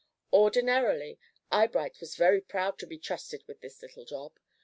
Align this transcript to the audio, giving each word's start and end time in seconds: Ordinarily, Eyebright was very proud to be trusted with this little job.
Ordinarily, 0.33 1.19
Eyebright 1.51 1.99
was 1.99 2.15
very 2.15 2.41
proud 2.41 2.79
to 2.79 2.87
be 2.87 2.97
trusted 2.97 3.43
with 3.45 3.61
this 3.61 3.83
little 3.83 4.03
job. 4.05 4.33